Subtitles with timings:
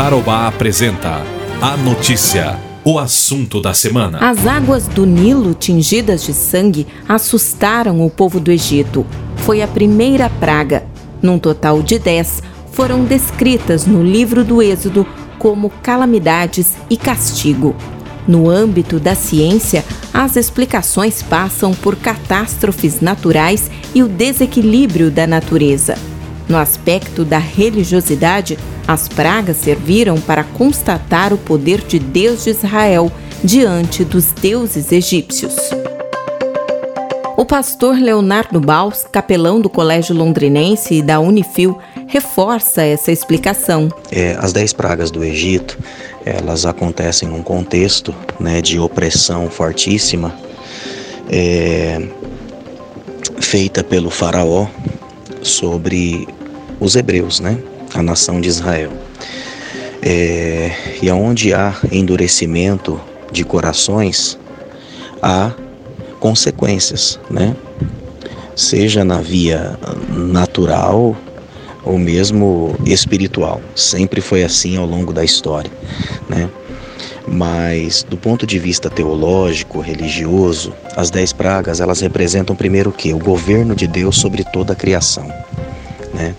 [0.00, 1.22] Tarobá apresenta
[1.60, 4.16] a notícia, o assunto da semana.
[4.18, 9.04] As águas do Nilo tingidas de sangue assustaram o povo do Egito.
[9.36, 10.84] Foi a primeira praga.
[11.20, 12.42] Num total de dez,
[12.72, 15.06] foram descritas no livro do Êxodo
[15.38, 17.76] como calamidades e castigo.
[18.26, 25.94] No âmbito da ciência, as explicações passam por catástrofes naturais e o desequilíbrio da natureza.
[26.50, 28.58] No aspecto da religiosidade,
[28.88, 33.12] as pragas serviram para constatar o poder de Deus de Israel
[33.44, 35.54] diante dos deuses egípcios.
[37.36, 41.78] O pastor Leonardo Baus, capelão do Colégio Londrinense e da Unifil,
[42.08, 43.88] reforça essa explicação.
[44.10, 45.78] É, as dez pragas do Egito,
[46.26, 50.34] elas acontecem num contexto né, de opressão fortíssima
[51.30, 52.02] é,
[53.38, 54.66] feita pelo faraó
[55.42, 56.26] sobre
[56.80, 57.58] os hebreus, né,
[57.94, 58.90] a nação de Israel.
[60.02, 60.72] É,
[61.02, 62.98] e aonde há endurecimento
[63.30, 64.38] de corações,
[65.22, 65.52] há
[66.18, 67.54] consequências, né?
[68.56, 71.16] Seja na via natural
[71.84, 73.60] ou mesmo espiritual.
[73.74, 75.70] Sempre foi assim ao longo da história,
[76.28, 76.48] né?
[77.26, 83.12] Mas do ponto de vista teológico, religioso, as dez pragas elas representam primeiro o que?
[83.12, 85.26] O governo de Deus sobre toda a criação,
[86.12, 86.34] né?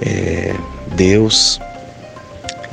[0.00, 0.54] É,
[0.94, 1.60] Deus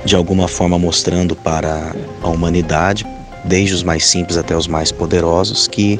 [0.05, 3.05] de alguma forma mostrando para a humanidade,
[3.43, 5.99] desde os mais simples até os mais poderosos, que,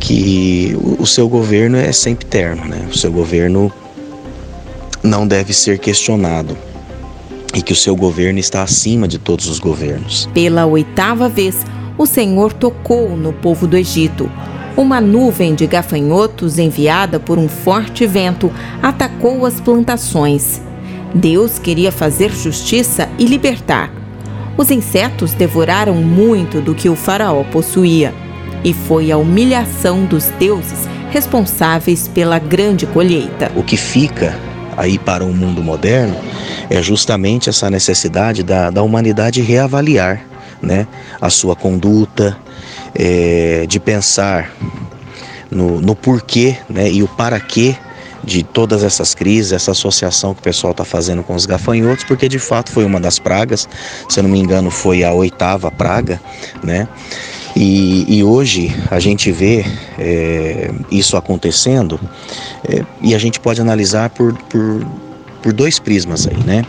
[0.00, 2.88] que o seu governo é sempre eterno, né?
[2.90, 3.72] O seu governo
[5.02, 6.56] não deve ser questionado
[7.54, 10.28] e que o seu governo está acima de todos os governos.
[10.34, 11.64] Pela oitava vez,
[11.98, 14.30] o Senhor tocou no povo do Egito.
[14.76, 18.50] Uma nuvem de gafanhotos enviada por um forte vento
[18.82, 20.62] atacou as plantações.
[21.14, 23.92] Deus queria fazer justiça e libertar.
[24.56, 28.14] Os insetos devoraram muito do que o Faraó possuía,
[28.64, 33.52] e foi a humilhação dos deuses responsáveis pela grande colheita.
[33.54, 34.38] O que fica
[34.76, 36.16] aí para o mundo moderno
[36.70, 40.24] é justamente essa necessidade da, da humanidade reavaliar
[40.62, 40.86] né,
[41.20, 42.36] a sua conduta,
[42.94, 44.52] é, de pensar
[45.50, 47.76] no, no porquê né, e o para quê
[48.24, 52.28] de todas essas crises, essa associação que o pessoal está fazendo com os gafanhotos, porque
[52.28, 53.68] de fato foi uma das pragas,
[54.08, 56.20] se eu não me engano, foi a oitava praga,
[56.62, 56.86] né?
[57.54, 59.64] E, e hoje a gente vê
[59.98, 62.00] é, isso acontecendo
[62.66, 64.86] é, e a gente pode analisar por, por,
[65.42, 66.64] por dois prismas aí, né?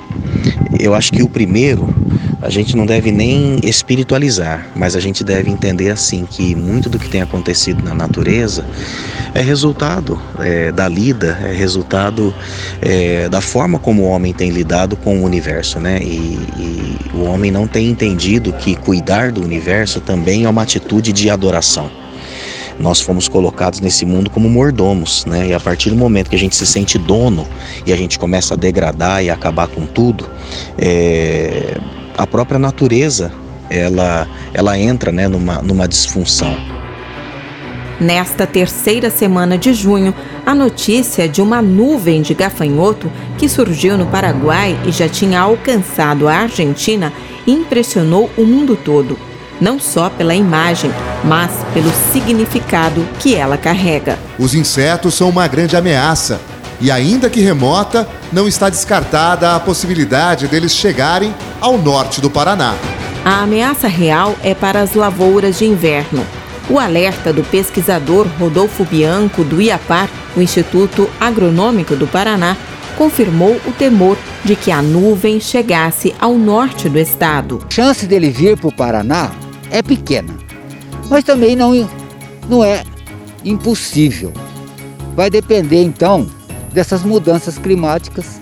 [0.79, 1.87] Eu acho que o primeiro
[2.43, 6.99] a gente não deve nem espiritualizar, mas a gente deve entender assim que muito do
[6.99, 8.65] que tem acontecido na natureza
[9.33, 12.35] é resultado é, da lida, é resultado
[12.81, 15.99] é, da forma como o homem tem lidado com o universo, né?
[16.03, 21.13] E, e o homem não tem entendido que cuidar do universo também é uma atitude
[21.13, 21.89] de adoração
[22.79, 25.47] nós fomos colocados nesse mundo como mordomos, né?
[25.47, 27.47] E a partir do momento que a gente se sente dono
[27.85, 30.27] e a gente começa a degradar e acabar com tudo,
[30.77, 31.77] é,
[32.17, 33.31] a própria natureza
[33.69, 36.55] ela, ela entra né, numa, numa disfunção.
[37.99, 40.13] Nesta terceira semana de junho,
[40.45, 46.27] a notícia de uma nuvem de gafanhoto que surgiu no Paraguai e já tinha alcançado
[46.27, 47.13] a Argentina
[47.45, 49.17] impressionou o mundo todo,
[49.61, 50.91] não só pela imagem,
[51.23, 54.17] mas pelo significado que ela carrega.
[54.37, 56.41] Os insetos são uma grande ameaça
[56.81, 62.75] e, ainda que remota, não está descartada a possibilidade deles chegarem ao norte do Paraná.
[63.23, 66.25] A ameaça real é para as lavouras de inverno.
[66.69, 72.57] O alerta do pesquisador Rodolfo Bianco, do IAPAR, o Instituto Agronômico do Paraná,
[72.97, 77.61] confirmou o temor de que a nuvem chegasse ao norte do estado.
[77.65, 79.31] A chance dele vir para o Paraná
[79.71, 80.33] é pequena,
[81.09, 81.89] mas também não,
[82.47, 82.83] não é
[83.43, 84.31] impossível.
[85.15, 86.27] Vai depender então
[86.73, 88.39] dessas mudanças climáticas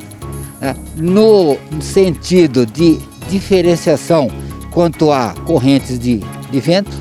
[0.59, 2.99] né, no sentido de
[3.29, 4.29] diferenciação
[4.71, 6.91] quanto a correntes de, de vento,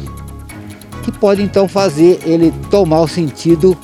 [1.03, 3.77] que pode então fazer ele tomar o sentido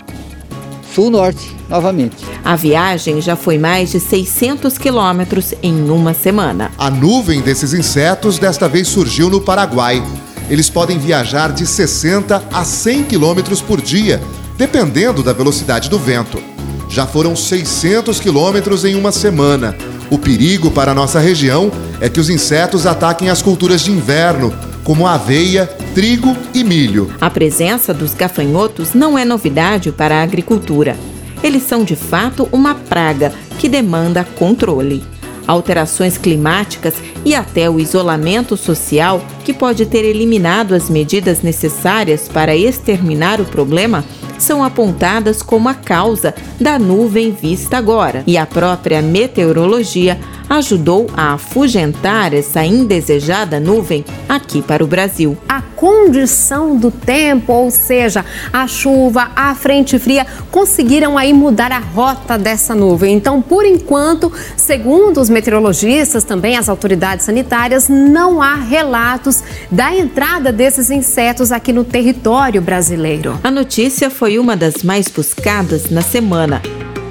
[0.94, 2.16] sul-norte novamente.
[2.44, 6.70] A viagem já foi mais de 600 quilômetros em uma semana.
[6.78, 10.02] A nuvem desses insetos desta vez surgiu no Paraguai.
[10.48, 14.22] Eles podem viajar de 60 a 100 quilômetros por dia,
[14.56, 16.55] dependendo da velocidade do vento.
[16.88, 19.76] Já foram 600 quilômetros em uma semana.
[20.10, 24.52] O perigo para nossa região é que os insetos ataquem as culturas de inverno,
[24.84, 27.12] como aveia, trigo e milho.
[27.20, 30.96] A presença dos gafanhotos não é novidade para a agricultura.
[31.42, 35.02] Eles são de fato uma praga que demanda controle.
[35.46, 36.94] alterações climáticas
[37.24, 43.44] e até o isolamento social, que pode ter eliminado as medidas necessárias para exterminar o
[43.44, 44.04] problema,
[44.46, 48.22] são apontadas como a causa da nuvem vista agora.
[48.28, 55.36] E a própria meteorologia ajudou a afugentar essa indesejada nuvem aqui para o Brasil.
[55.48, 61.78] A condição do tempo, ou seja, a chuva, a frente fria, conseguiram aí mudar a
[61.78, 63.14] rota dessa nuvem.
[63.14, 70.50] Então, por enquanto, segundo os meteorologistas, também as autoridades sanitárias, não há relatos da entrada
[70.50, 73.38] desses insetos aqui no território brasileiro.
[73.44, 76.62] A notícia foi uma das mais buscadas na semana.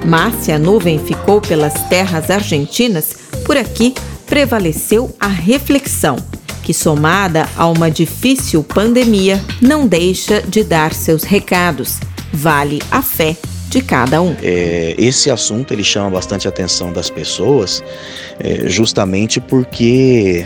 [0.04, 3.94] Mas se a nuvem ficou pelas terras argentinas, por aqui
[4.26, 6.16] prevaleceu a reflexão,
[6.64, 12.00] que somada a uma difícil pandemia, não deixa de dar seus recados.
[12.32, 13.36] Vale a fé
[13.68, 14.34] de cada um.
[14.42, 17.84] É, esse assunto ele chama bastante a atenção das pessoas,
[18.40, 20.44] é, justamente porque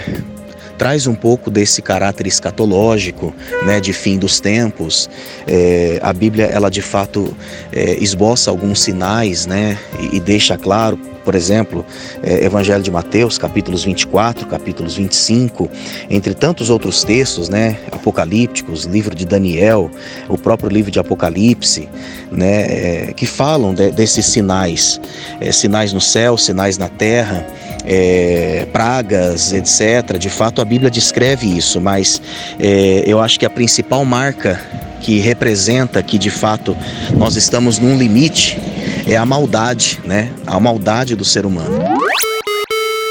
[0.81, 3.35] traz um pouco desse caráter escatológico,
[3.67, 5.11] né, de fim dos tempos.
[5.47, 7.37] É, a Bíblia, ela de fato
[7.71, 11.85] é, esboça alguns sinais, né, e, e deixa claro por exemplo,
[12.23, 15.71] é, Evangelho de Mateus, capítulos 24, capítulos 25,
[16.09, 19.91] entre tantos outros textos, né, apocalípticos, livro de Daniel,
[20.29, 21.89] o próprio livro de Apocalipse,
[22.33, 25.01] né, é, que falam de, desses sinais,
[25.41, 27.47] é, sinais no céu, sinais na terra,
[27.85, 30.19] é, pragas, etc.
[30.19, 32.21] De fato, a Bíblia descreve isso, mas
[32.59, 34.61] é, eu acho que a principal marca
[35.01, 36.77] que representa que de fato
[37.17, 38.61] nós estamos num limite
[39.07, 40.31] é a maldade, né?
[40.47, 41.83] A maldade do ser humano.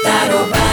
[0.02, 0.69] Tarobá.